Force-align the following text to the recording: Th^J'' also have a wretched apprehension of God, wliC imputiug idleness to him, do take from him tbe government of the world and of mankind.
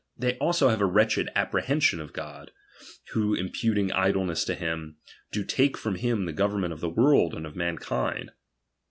Th^J'' 0.19 0.35
also 0.41 0.69
have 0.69 0.81
a 0.81 0.85
wretched 0.87 1.29
apprehension 1.35 1.99
of 1.99 2.11
God, 2.11 2.49
wliC 3.13 3.37
imputiug 3.39 3.91
idleness 3.93 4.43
to 4.45 4.55
him, 4.55 4.97
do 5.31 5.43
take 5.43 5.77
from 5.77 5.93
him 5.93 6.25
tbe 6.25 6.33
government 6.35 6.73
of 6.73 6.79
the 6.79 6.89
world 6.89 7.35
and 7.35 7.45
of 7.45 7.55
mankind. 7.55 8.31